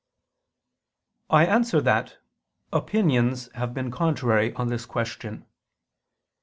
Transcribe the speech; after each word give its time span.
I 1.29 1.45
answer 1.45 1.79
that, 1.81 2.17
Opinions 2.73 3.51
have 3.53 3.75
been 3.75 3.91
contrary 3.91 4.51
on 4.55 4.69
this 4.69 4.87
question. 4.87 5.45